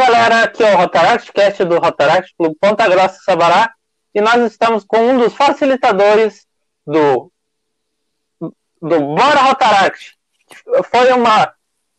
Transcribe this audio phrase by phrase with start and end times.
[0.00, 3.74] galera, aqui é o Rotaract Cast do Rotaract Clube Ponta Grossa Sabará
[4.14, 6.46] e nós estamos com um dos facilitadores
[6.86, 7.30] do,
[8.40, 10.16] do Bora Rotaract.
[10.90, 11.52] Foi uma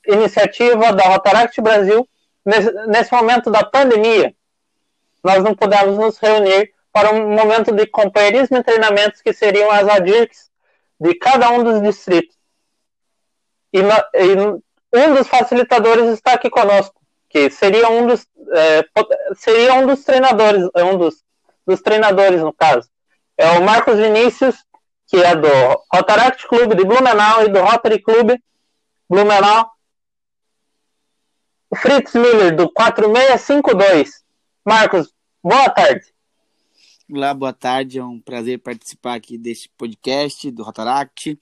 [0.08, 2.10] iniciativa da Rotaract Brasil
[2.44, 4.34] nesse, nesse momento da pandemia.
[5.24, 9.88] Nós não pudemos nos reunir para um momento de companheirismo e treinamentos que seriam as
[9.88, 10.50] ADIRCs
[11.00, 12.36] de cada um dos distritos.
[13.72, 17.01] E, e um dos facilitadores está aqui conosco
[17.32, 18.84] que seria um dos é,
[19.36, 21.24] seria um dos treinadores, é um dos,
[21.66, 22.90] dos treinadores no caso.
[23.38, 24.56] É o Marcos Vinícius,
[25.08, 25.48] que é do
[25.94, 28.42] Rotaract Clube de Blumenau e do Rotary Clube
[29.10, 29.72] Blumenau.
[31.70, 34.24] O Fritz Miller, do 4652.
[34.66, 36.06] Marcos, boa tarde.
[37.10, 38.00] Olá, boa tarde.
[38.00, 41.40] É um prazer participar aqui deste podcast do Rotaract.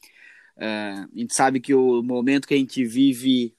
[0.58, 3.55] Uh, a gente sabe que o momento que a gente vive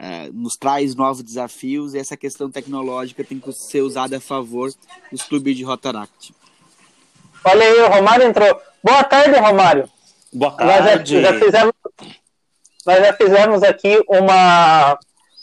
[0.00, 4.72] é, nos traz novos desafios e essa questão tecnológica tem que ser usada a favor
[5.12, 6.34] dos clubes de Rotaract.
[7.44, 8.60] Olha aí, o Romário entrou.
[8.82, 9.90] Boa tarde, Romário.
[10.32, 11.20] Boa tarde.
[11.20, 11.74] Nós já, já fizemos,
[12.86, 14.98] nós já fizemos aqui uma,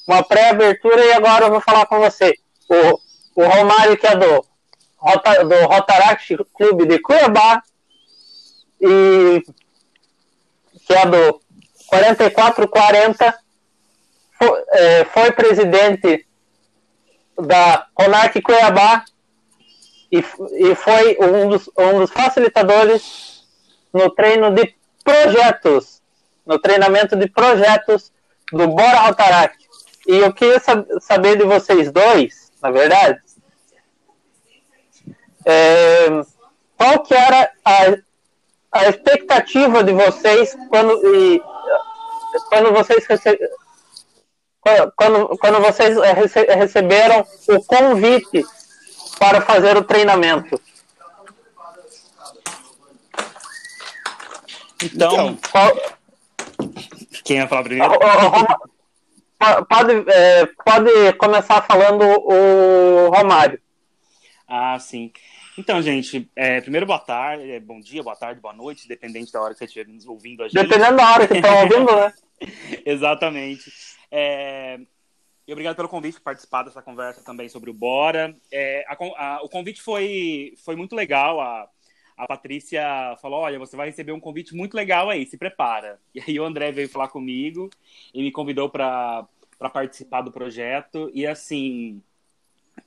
[0.08, 2.34] uma pré-abertura e agora eu vou falar com você.
[2.68, 7.62] O, o Romário, que é do, do Rotaract Clube de Cuiabá
[8.82, 9.44] e
[10.88, 11.40] que é do
[11.90, 13.47] 4440
[14.38, 16.28] foi, é, foi presidente
[17.40, 19.04] da CONAC Cuiabá
[20.12, 23.44] e, e foi um dos, um dos facilitadores
[23.94, 26.02] no treino de projetos,
[26.46, 28.12] no treinamento de projetos
[28.52, 29.58] do Bora Rotaract.
[30.08, 30.62] E eu queria
[31.02, 33.20] saber de vocês dois, na verdade,
[35.46, 36.08] é,
[36.78, 37.98] qual que era a,
[38.72, 41.42] a expectativa de vocês quando, e,
[42.50, 43.06] quando vocês
[44.96, 48.46] quando, quando vocês eh, rece receberam o convite
[49.20, 50.60] para fazer o treinamento?
[54.84, 55.74] Então, então qual...
[57.24, 57.94] quem vai falar primeiro?
[59.70, 63.60] Pode, é, pode começar falando o Romário.
[64.48, 65.12] Ah, sim.
[65.58, 69.54] Então, gente, é, primeiro boa tarde, bom dia, boa tarde, boa noite, dependente da hora
[69.54, 70.62] que você estiver ouvindo a gente.
[70.62, 72.14] Dependendo da hora que estão ouvindo, né?
[72.86, 73.72] Exatamente.
[74.12, 74.80] É...
[75.48, 78.36] E obrigado pelo convite, por participar dessa conversa também sobre o Bora.
[78.52, 81.40] É, a, a, o convite foi, foi muito legal.
[81.40, 81.70] A,
[82.18, 82.84] a Patrícia
[83.22, 86.00] falou: Olha, você vai receber um convite muito legal aí, se prepara.
[86.14, 87.70] E aí o André veio falar comigo
[88.14, 89.28] e me convidou para
[89.72, 91.10] participar do projeto.
[91.14, 92.02] E assim,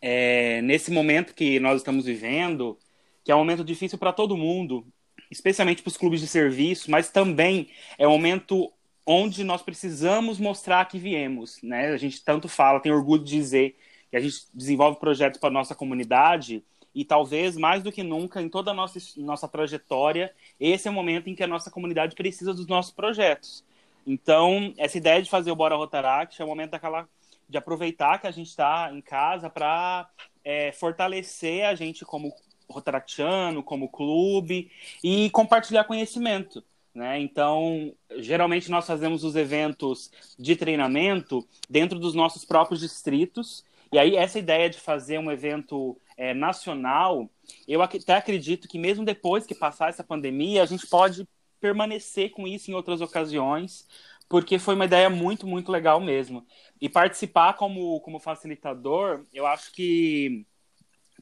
[0.03, 2.76] é, nesse momento que nós estamos vivendo,
[3.25, 4.86] que é um momento difícil para todo mundo,
[5.30, 8.72] especialmente para os clubes de serviço, mas também é um momento
[9.06, 11.88] onde nós precisamos mostrar que viemos, né?
[11.88, 13.77] A gente tanto fala, tem orgulho de dizer
[14.11, 16.62] que a gente desenvolve projetos para nossa comunidade
[16.94, 20.94] e talvez mais do que nunca em toda a nossa, nossa trajetória, esse é o
[20.94, 23.65] momento em que a nossa comunidade precisa dos nossos projetos.
[24.06, 27.09] Então, essa ideia de fazer o Bora Rotaract é o momento daquela
[27.49, 30.09] de aproveitar que a gente está em casa para
[30.44, 32.33] é, fortalecer a gente como
[32.69, 34.71] rotaractiano, como clube
[35.03, 36.65] e compartilhar conhecimento.
[36.95, 37.21] Né?
[37.21, 43.65] Então, geralmente nós fazemos os eventos de treinamento dentro dos nossos próprios distritos.
[43.93, 47.31] E aí, essa ideia de fazer um evento é, nacional,
[47.67, 51.27] eu até acredito que mesmo depois que passar essa pandemia, a gente pode
[51.61, 53.87] permanecer com isso em outras ocasiões,
[54.28, 56.47] porque foi uma ideia muito, muito legal mesmo.
[56.81, 60.47] E participar como, como facilitador, eu acho que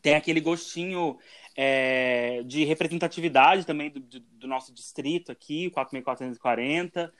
[0.00, 1.19] tem aquele gostinho
[1.60, 7.10] é, de representatividade também do, do, nosso distrito aqui, 4.440,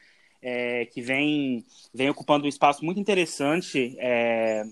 [0.41, 4.63] é, que vem, vem ocupando um espaço muito interessante é,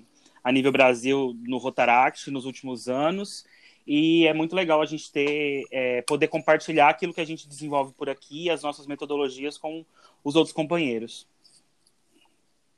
[0.44, 3.44] a nível Brasil no Rotaract nos últimos anos.
[3.84, 7.92] E é muito legal a gente ter, é, poder compartilhar aquilo que a gente desenvolve
[7.94, 9.84] por aqui, as nossas metodologias com
[10.22, 11.26] os outros companheiros.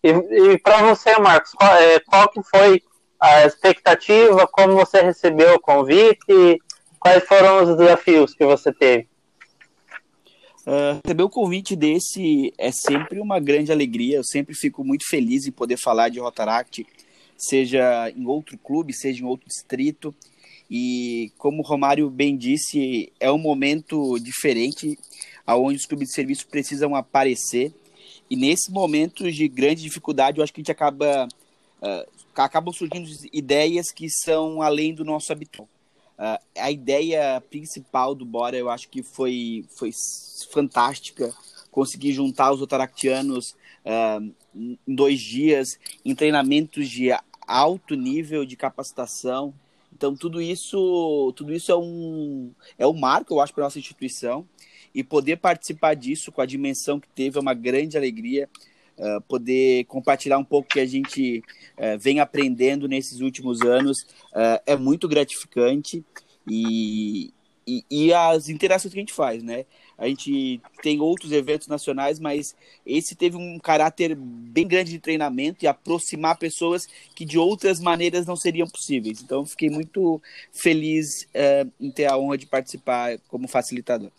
[0.03, 2.82] E, e para você, Marcos, qual, é, qual que foi
[3.20, 6.58] a expectativa, como você recebeu o convite,
[6.99, 9.09] quais foram os desafios que você teve?
[10.67, 14.17] Uh, receber o convite desse é sempre uma grande alegria.
[14.17, 16.87] Eu sempre fico muito feliz em poder falar de Rotaract,
[17.37, 20.15] seja em outro clube, seja em outro distrito.
[20.71, 24.99] E como o Romário bem disse, é um momento diferente,
[25.47, 27.73] aonde os clubes de serviço precisam aparecer.
[28.29, 31.27] E nesse momento de grande dificuldade, eu acho que a gente acaba
[31.81, 35.69] uh, acabam surgindo ideias que são além do nosso habitual.
[36.19, 39.91] Uh, a ideia principal do Bora, eu acho que foi, foi
[40.50, 41.32] fantástica.
[41.70, 43.55] Conseguir juntar os otaractianos
[43.85, 47.11] uh, em dois dias em treinamentos de
[47.47, 49.55] alto nível de capacitação.
[49.93, 54.47] Então tudo isso, tudo isso é um é um marco, eu acho, para nossa instituição
[54.94, 58.49] e poder participar disso com a dimensão que teve é uma grande alegria.
[58.99, 61.39] Uh, poder compartilhar um pouco que a gente
[61.79, 64.03] uh, vem aprendendo nesses últimos anos
[64.33, 66.05] uh, é muito gratificante
[66.50, 67.33] e,
[67.65, 69.67] e, e, as interações que a gente faz, né?
[69.97, 75.65] A gente tem outros eventos nacionais, mas esse teve um caráter bem grande de treinamento
[75.65, 79.23] e aproximar pessoas que de outras maneiras não seriam possíveis.
[79.23, 80.21] Então, fiquei muito
[80.53, 81.29] feliz
[81.81, 84.11] em ter a honra de participar como facilitador.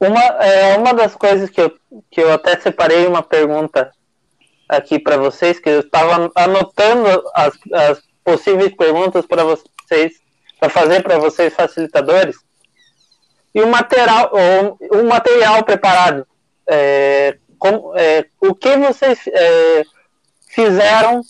[0.00, 1.76] Uma, é, uma das coisas que eu,
[2.10, 3.90] que eu até separei uma pergunta
[4.68, 10.12] aqui para vocês, que eu estava anotando as, as possíveis perguntas para vocês,
[10.60, 12.36] para fazer para vocês facilitadores,
[13.54, 16.26] e o material, o, o material preparado.
[16.66, 19.82] É, com, é, o que vocês é,
[20.48, 21.22] fizeram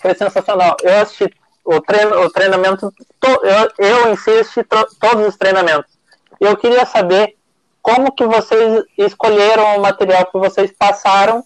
[0.00, 0.76] foi sensacional.
[0.82, 1.32] Eu assisti
[1.64, 5.92] o, treino, o treinamento, to, eu, eu assisti todos os treinamentos.
[6.40, 7.36] Eu queria saber
[7.84, 11.44] como que vocês escolheram o material que vocês passaram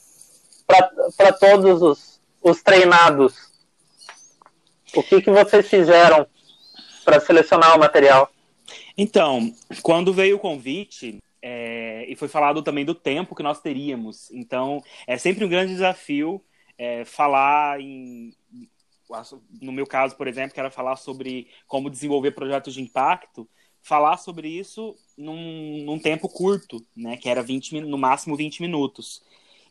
[1.16, 3.34] para todos os, os treinados.
[4.94, 6.28] O que, que vocês fizeram
[7.04, 8.30] para selecionar o material?
[8.96, 9.52] Então,
[9.82, 14.30] quando veio o convite, é, e foi falado também do tempo que nós teríamos.
[14.30, 16.40] Então, é sempre um grande desafio
[16.78, 18.32] é, falar em.
[19.60, 23.48] No meu caso, por exemplo, que era falar sobre como desenvolver projetos de impacto,
[23.82, 27.16] falar sobre isso num, num tempo curto, né?
[27.16, 29.22] Que era 20, no máximo 20 minutos.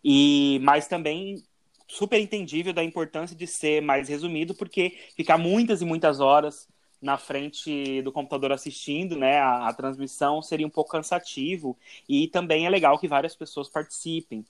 [0.04, 1.44] E, mas também
[1.88, 6.68] super entendível da importância de ser mais resumido, porque ficar muitas e muitas horas
[7.02, 11.78] na frente do computador assistindo, né, a, a, transmissão seria um pouco cansativo
[12.10, 14.44] e também é legal que várias pessoas participem.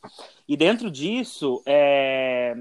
[0.48, 2.56] E dentro disso, é...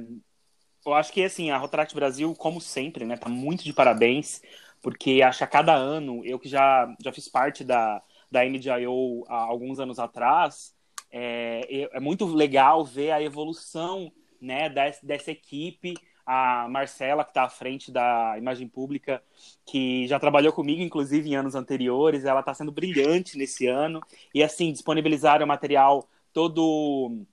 [0.84, 4.42] eu acho que assim a Rotaract Brasil, como sempre, né, tá muito de parabéns,
[4.82, 9.24] porque acho que a cada ano, eu que já já fiz parte da da MDIO
[9.28, 10.74] há alguns anos atrás,
[11.10, 15.94] é, é muito legal ver a evolução, né, dessa, dessa equipe
[16.26, 19.22] a Marcela, que está à frente da imagem pública,
[19.64, 22.24] que já trabalhou comigo, inclusive, em anos anteriores.
[22.24, 24.00] Ela está sendo brilhante nesse ano.
[24.34, 27.24] E, assim, disponibilizaram o material todo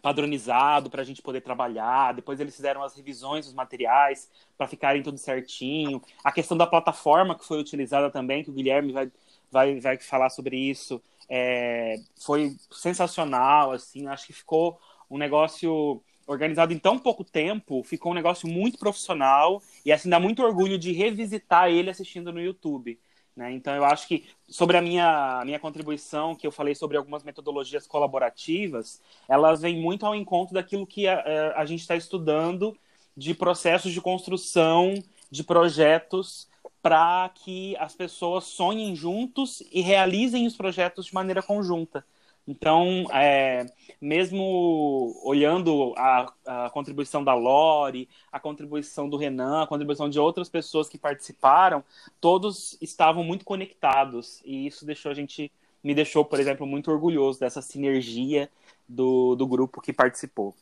[0.00, 2.14] padronizado para a gente poder trabalhar.
[2.14, 6.00] Depois eles fizeram as revisões dos materiais para ficarem tudo certinho.
[6.24, 9.12] A questão da plataforma que foi utilizada também, que o Guilherme vai,
[9.54, 13.70] vai, vai falar sobre isso, é, foi sensacional.
[13.72, 14.78] Assim, acho que ficou
[15.08, 20.18] um negócio organizado em tão pouco tempo, ficou um negócio muito profissional e assim dá
[20.18, 22.98] muito orgulho de revisitar ele assistindo no YouTube.
[23.36, 23.52] Né?
[23.52, 27.86] Então eu acho que sobre a minha, minha contribuição, que eu falei sobre algumas metodologias
[27.86, 32.76] colaborativas, elas vêm muito ao encontro daquilo que a, a gente está estudando
[33.16, 34.94] de processos de construção
[35.30, 36.48] de projetos
[36.84, 42.04] para que as pessoas sonhem juntos e realizem os projetos de maneira conjunta.
[42.46, 43.64] Então, é,
[43.98, 50.50] mesmo olhando a, a, contribuição da Lore, a contribuição do Renan, a contribuição de outras
[50.50, 51.82] pessoas que participaram,
[52.20, 55.50] todos estavam muito conectados e isso deixou a gente,
[55.82, 58.50] me deixou, por exemplo, muito orgulhoso dessa sinergia
[58.86, 60.54] do, do grupo que participou.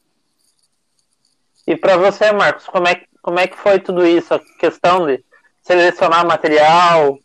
[1.66, 4.32] E para você, Marcos, como é, como é que foi tudo isso?
[4.32, 5.24] A questão de
[5.62, 7.18] selecionar material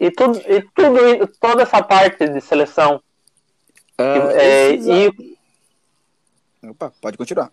[0.00, 3.02] e tudo, e tudo toda essa parte de seleção
[4.00, 5.38] Uh, é, e
[6.70, 7.50] Opa, pode continuar.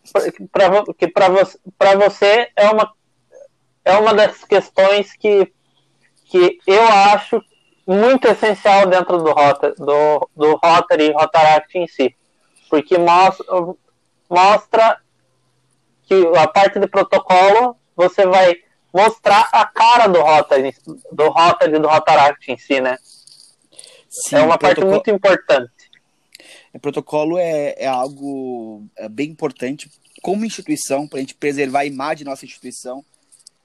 [0.98, 2.94] Que para você, é uma
[3.84, 5.52] é uma das questões que,
[6.26, 7.42] que eu acho
[7.86, 12.14] muito essencial dentro do Rotary, do, do Rotary Rotaract em si.
[12.70, 13.46] Porque mostra,
[14.30, 15.02] mostra
[16.04, 18.58] que a parte de protocolo você vai
[18.98, 20.76] mostrar a cara do Rotary,
[21.12, 22.98] do Rotary do Rotaract em si, né?
[24.10, 25.72] Sim, é uma parte muito importante.
[26.74, 29.90] O protocolo é, é algo é bem importante
[30.22, 33.06] como instituição, para a gente preservar a imagem da nossa instituição.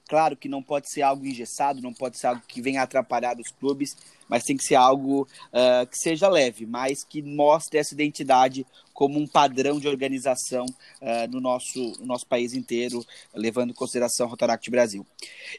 [0.07, 3.51] Claro que não pode ser algo engessado, não pode ser algo que venha atrapalhar os
[3.51, 3.89] clubes,
[4.27, 9.19] mas tem que ser algo uh, que seja leve, mas que mostre essa identidade como
[9.19, 14.29] um padrão de organização uh, no, nosso, no nosso país inteiro, levando em consideração o
[14.29, 15.05] Rotaract Brasil.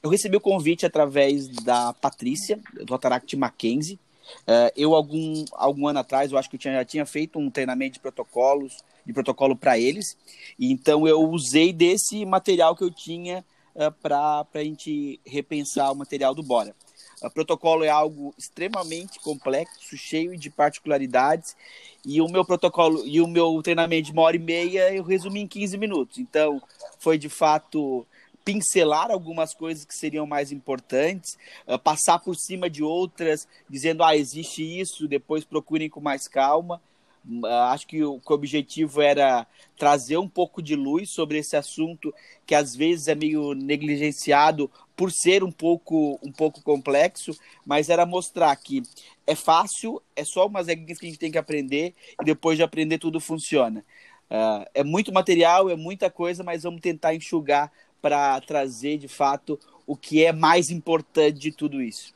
[0.02, 3.98] Eu recebi o convite através da Patrícia, do Rotaract Mackenzie,
[4.42, 7.50] Uh, eu, algum, algum ano atrás, eu acho que eu tinha, já tinha feito um
[7.50, 10.16] treinamento de protocolos, de protocolo para eles,
[10.58, 15.96] e então eu usei desse material que eu tinha uh, para a gente repensar o
[15.96, 16.74] material do Bora.
[17.22, 21.56] O protocolo é algo extremamente complexo, cheio de particularidades,
[22.04, 25.40] e o meu protocolo e o meu treinamento de uma hora e meia eu resumi
[25.40, 26.18] em 15 minutos.
[26.18, 26.60] Então,
[26.98, 28.06] foi de fato
[28.44, 34.14] pincelar algumas coisas que seriam mais importantes, uh, passar por cima de outras, dizendo, ah,
[34.14, 36.80] existe isso, depois procurem com mais calma.
[37.26, 39.46] Uh, acho que o, que o, objetivo era
[39.78, 45.10] trazer um pouco de luz sobre esse assunto que às vezes é meio negligenciado por
[45.10, 47.36] ser um pouco, um pouco complexo,
[47.66, 48.82] mas era mostrar que
[49.26, 52.62] é fácil, é só umas regras que a gente tem que aprender e depois de
[52.62, 53.84] aprender tudo funciona.
[54.30, 57.70] Uh, é muito material, é muita coisa, mas vamos tentar enxugar
[58.00, 62.14] para trazer de fato o que é mais importante de tudo isso.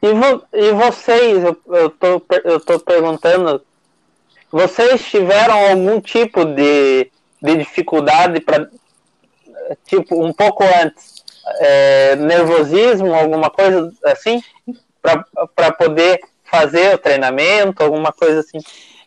[0.00, 3.62] E, vo e vocês, eu, eu, tô, eu tô perguntando,
[4.50, 7.10] vocês tiveram algum tipo de,
[7.42, 8.70] de dificuldade para,
[9.84, 11.24] tipo, um pouco antes,
[11.60, 14.42] é, nervosismo, alguma coisa assim,
[15.02, 18.58] para poder fazer o treinamento, alguma coisa assim?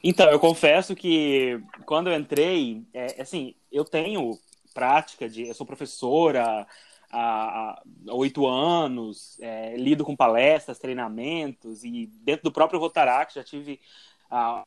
[0.03, 4.37] Então, eu confesso que quando eu entrei, é, assim, eu tenho
[4.73, 5.47] prática de.
[5.47, 6.65] Eu sou professora
[7.11, 13.79] há oito anos, é, lido com palestras, treinamentos, e dentro do próprio Rotaract já tive
[14.29, 14.63] a,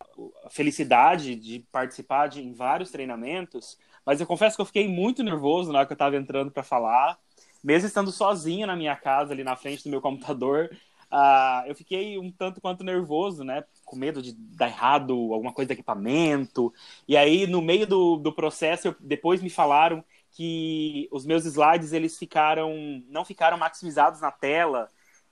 [0.50, 5.72] felicidade de participar de, em vários treinamentos, mas eu confesso que eu fiquei muito nervoso
[5.72, 7.18] na hora que eu estava entrando para falar,
[7.62, 10.70] mesmo estando sozinho na minha casa, ali na frente do meu computador.
[11.10, 13.64] Uh, eu fiquei um tanto quanto nervoso, né?
[13.84, 16.72] Com medo de dar errado alguma coisa de equipamento.
[17.08, 21.92] E aí, no meio do, do processo, eu, depois me falaram que os meus slides
[21.92, 22.72] eles ficaram
[23.08, 24.88] não ficaram maximizados na tela.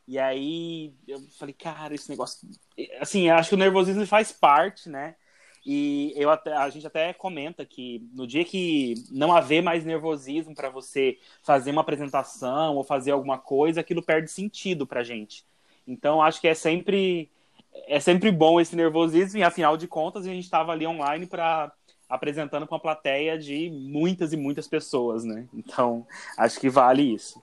[0.06, 2.48] E aí eu falei, cara, esse negócio.
[3.00, 5.16] Assim, acho que o nervosismo faz parte, né?
[5.64, 10.54] E eu até, a gente até comenta que no dia que não haver mais nervosismo
[10.54, 15.44] para você fazer uma apresentação ou fazer alguma coisa, aquilo perde sentido pra gente.
[15.86, 17.30] Então acho que é sempre
[17.86, 21.72] é sempre bom esse nervosismo e afinal de contas a gente estava ali online para
[22.08, 25.46] apresentando com uma plateia de muitas e muitas pessoas, né?
[25.54, 27.42] Então acho que vale isso.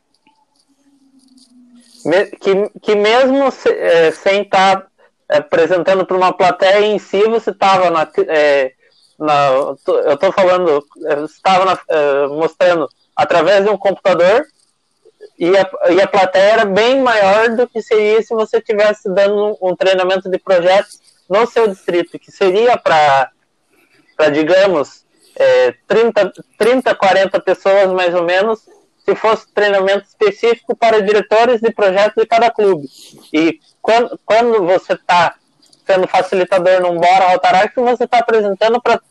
[2.40, 4.89] Que, que mesmo se, é, sem estar tá,
[5.30, 8.74] apresentando para uma plateia em si, você estava na, é,
[9.18, 10.84] na, eu estou falando,
[11.26, 14.46] estava é, mostrando através de um computador
[15.38, 19.58] e a, e a plateia era bem maior do que seria se você tivesse dando
[19.62, 23.32] um, um treinamento de projetos no seu distrito, que seria para,
[24.32, 25.06] digamos,
[25.36, 28.62] é, 30, 30, 40 pessoas mais ou menos,
[29.10, 32.88] se fosse treinamento específico para diretores de projetos de cada clube.
[33.34, 35.36] E quando, quando você está
[35.86, 39.02] sendo facilitador num Bora Rotaract, você está apresentando para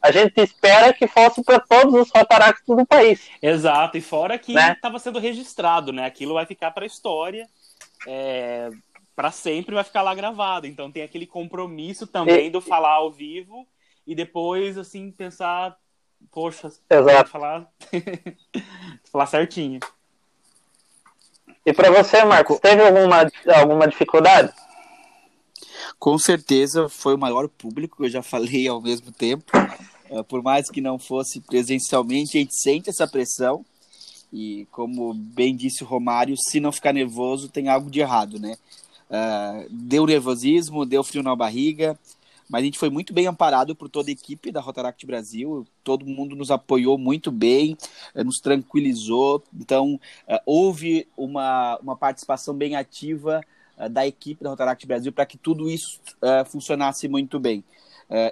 [0.00, 3.26] a gente espera que fosse para todos os Rotaracts do país.
[3.40, 4.98] Exato, e fora que estava né?
[4.98, 6.04] sendo registrado, né?
[6.04, 7.48] Aquilo vai ficar para a história,
[8.06, 8.68] é,
[9.16, 10.66] para sempre vai ficar lá gravado.
[10.66, 12.50] Então tem aquele compromisso também e...
[12.50, 13.66] do falar ao vivo
[14.06, 15.74] e depois, assim, pensar,
[16.30, 17.30] poxa, Exato.
[17.30, 17.70] falar,
[19.10, 19.80] falar certinho.
[21.66, 24.52] E para você, Marcos, teve alguma, alguma dificuldade?
[25.98, 29.50] Com certeza foi o maior público, eu já falei ao mesmo tempo.
[30.10, 33.64] Uh, por mais que não fosse presencialmente, a gente sente essa pressão.
[34.32, 38.56] E como bem disse o Romário, se não ficar nervoso, tem algo de errado, né?
[39.08, 41.98] Uh, deu nervosismo, deu frio na barriga,
[42.48, 46.06] mas a gente foi muito bem amparado por toda a equipe da Rotaract Brasil, todo
[46.06, 47.76] mundo nos apoiou muito bem,
[48.14, 49.94] eh, nos tranquilizou, então
[50.28, 53.40] uh, houve uma, uma participação bem ativa
[53.90, 56.00] da equipe da Rotaract Brasil para que tudo isso
[56.46, 57.64] funcionasse muito bem.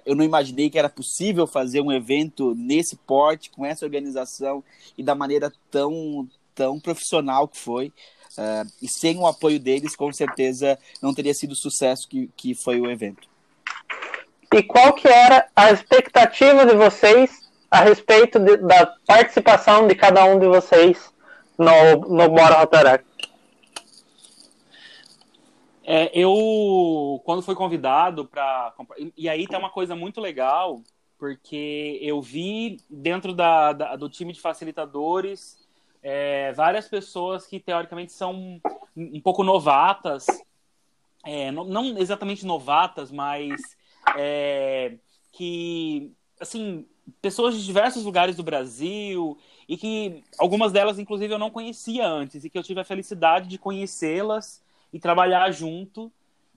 [0.07, 4.63] Eu não imaginei que era possível fazer um evento nesse porte, com essa organização
[4.97, 7.93] e da maneira tão, tão profissional que foi.
[8.33, 12.55] Uh, e sem o apoio deles, com certeza não teria sido o sucesso que, que
[12.55, 13.29] foi o evento.
[14.53, 20.25] E qual que era a expectativa de vocês a respeito de, da participação de cada
[20.25, 21.13] um de vocês
[21.59, 23.07] no, no Bora Rotaract?
[25.85, 28.73] É, eu, quando fui convidado para.
[29.17, 30.81] E aí tem uma coisa muito legal,
[31.19, 35.63] porque eu vi dentro da, da do time de facilitadores
[36.03, 38.61] é, várias pessoas que teoricamente são
[38.97, 40.27] um pouco novatas,
[41.25, 43.61] é, não, não, exatamente novatas, mas
[44.17, 44.97] é,
[45.33, 46.87] que, assim,
[47.21, 52.45] pessoas de diversos lugares do Brasil e que algumas delas, inclusive, eu não conhecia antes
[52.45, 56.13] e que eu tive a felicidade de conhecê-las e trabalhar junto.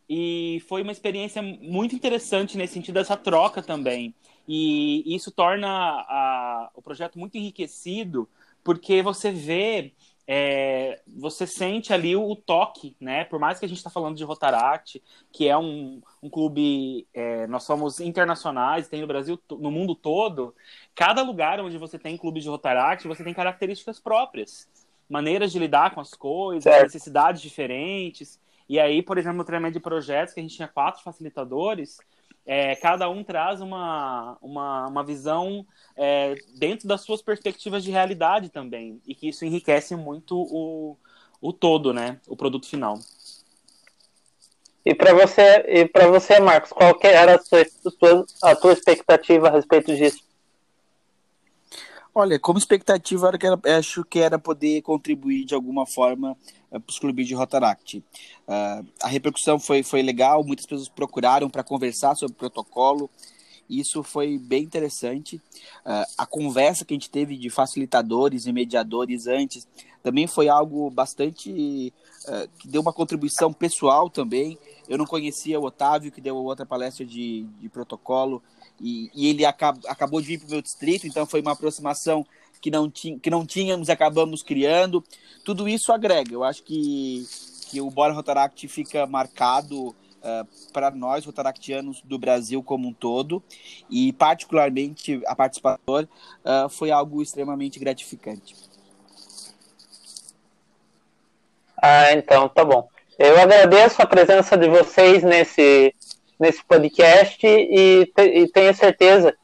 [0.07, 4.13] E foi uma experiência muito interessante nesse sentido dessa troca também.
[4.47, 8.29] E isso torna a, o projeto muito enriquecido,
[8.63, 9.93] porque você vê
[10.27, 13.25] é, você sente ali o, toque, né?
[13.25, 15.01] Por mais que a gente está falando de Rotaract,
[15.31, 20.55] que é um, um clube, é, nós somos internacionais, tem no Brasil, no mundo todo,
[20.95, 24.67] cada lugar onde você tem clube de Rotaract, você tem características próprias,
[25.07, 26.83] maneiras de lidar com as coisas, certo.
[26.83, 28.39] necessidades diferentes.
[28.67, 31.99] E aí, por exemplo, no treinamento de projetos, que a gente tinha quatro facilitadores,
[32.45, 38.49] é, cada um traz uma, uma, uma visão é, dentro das suas perspectivas de realidade
[38.49, 40.95] também, e que isso enriquece muito o,
[41.41, 42.19] o todo, né?
[42.27, 42.99] O produto final.
[44.85, 47.65] E para você, e para você, Marcos, qual era a sua,
[48.43, 50.23] a tua expectativa a respeito disso?
[52.17, 56.31] Olha, como expectativa, era, acho que era poder contribuir de alguma forma
[56.71, 57.97] uh, para os clubes de Rotaract.
[57.97, 63.09] Uh, a repercussão foi, foi legal, muitas pessoas procuraram para conversar sobre o protocolo,
[63.69, 65.35] isso foi bem interessante.
[65.85, 69.67] Uh, a conversa que a gente teve de facilitadores e mediadores antes
[70.01, 71.93] também foi algo bastante.
[72.29, 74.57] Uh, que deu uma contribuição pessoal também.
[74.87, 78.41] Eu não conhecia o Otávio, que deu outra palestra de, de protocolo,
[78.79, 82.25] e, e ele acab, acabou de vir para o meu distrito, então foi uma aproximação
[82.61, 85.03] que não, ti, que não tínhamos e acabamos criando.
[85.43, 86.33] Tudo isso agrega.
[86.33, 87.25] Eu acho que,
[87.69, 93.43] que o Bora Rotaract fica marcado uh, para nós, rotaractianos do Brasil como um todo,
[93.89, 98.55] e particularmente a participação uh, foi algo extremamente gratificante.
[101.81, 102.89] Ah, então, tá bom.
[103.17, 105.93] Eu agradeço a presença de vocês nesse,
[106.39, 109.35] nesse podcast e, e tenho certeza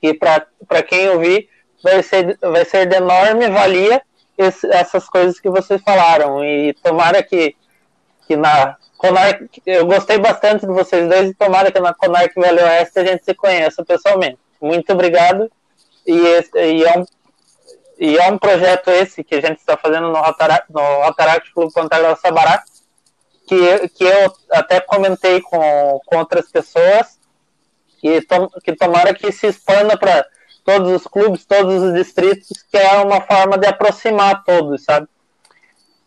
[0.00, 1.48] que para quem ouvir
[1.82, 4.02] vai ser, vai ser de enorme valia
[4.36, 6.44] esse, essas coisas que vocês falaram.
[6.44, 7.54] E tomara que,
[8.26, 12.62] que na Conarc, eu gostei bastante de vocês dois e tomara que na Conarc Velho
[12.62, 14.38] Oeste a gente se conheça pessoalmente.
[14.60, 15.50] Muito obrigado.
[16.06, 17.04] E, esse, e, é, um,
[17.98, 21.72] e é um projeto esse que a gente está fazendo no Rotaract, no Rotaract Clube
[21.72, 22.62] Ponta Sabará,
[23.46, 27.18] que, que eu até comentei com, com outras pessoas,
[27.98, 30.26] que, tom, que tomara que se expanda para
[30.64, 35.08] todos os clubes, todos os distritos, que é uma forma de aproximar todos, sabe?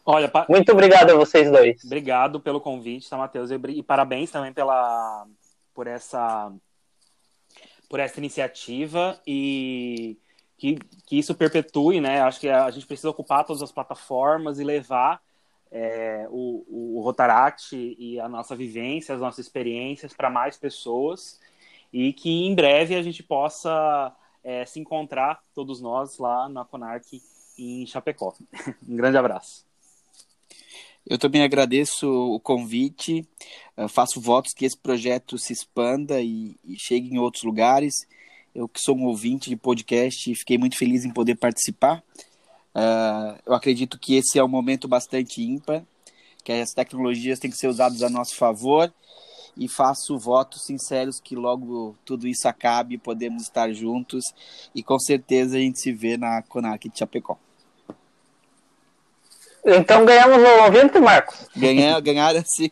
[0.05, 0.45] Olha, pa...
[0.47, 1.83] muito obrigado a vocês dois.
[1.83, 3.49] Obrigado pelo convite, tá, Matheus?
[3.51, 5.25] E parabéns também pela
[5.73, 6.53] por essa
[7.89, 10.17] por essa iniciativa e
[10.57, 12.21] que, que isso perpetue, né?
[12.21, 15.21] Acho que a gente precisa ocupar todas as plataformas e levar
[15.77, 21.37] é, o, o Rotaract e a nossa vivência, as nossas experiências para mais pessoas
[21.91, 27.21] e que em breve a gente possa é, se encontrar, todos nós, lá na Conarc
[27.59, 28.33] em Chapecó.
[28.87, 29.65] um grande abraço.
[31.05, 33.27] Eu também agradeço o convite,
[33.89, 38.07] faço votos que esse projeto se expanda e, e chegue em outros lugares.
[38.55, 42.01] Eu que sou um ouvinte de podcast, fiquei muito feliz em poder participar.
[42.75, 45.81] Uh, eu acredito que esse é um momento bastante ímpar,
[46.43, 48.93] que as tecnologias têm que ser usadas a nosso favor
[49.57, 54.25] e faço votos sinceros que logo tudo isso acabe, podemos estar juntos
[54.73, 57.37] e com certeza a gente se vê na Conac de Chapecó.
[59.63, 61.47] Então ganhamos o ouvinte, Marcos?
[61.55, 62.69] Ganhar, ganharam sim.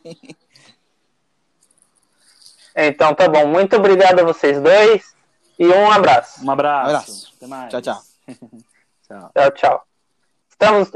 [2.76, 3.48] Então tá bom.
[3.48, 5.16] Muito obrigado a vocês dois
[5.58, 6.46] e um abraço.
[6.46, 6.86] Um abraço.
[6.86, 7.34] Um abraço.
[7.38, 7.70] Até mais.
[7.72, 8.04] Tchau, tchau.
[9.34, 9.93] tchau, tchau.
[10.63, 10.93] Estamos